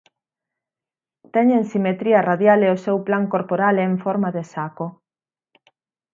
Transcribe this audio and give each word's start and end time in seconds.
Teñen 1.33 1.63
simetría 1.71 2.25
radial 2.29 2.59
e 2.67 2.69
o 2.75 2.81
seu 2.85 2.97
plan 3.07 3.23
corporal 3.33 3.75
é 3.79 3.85
en 3.91 3.95
forma 4.05 4.29
de 4.35 4.43
saco. 4.53 4.85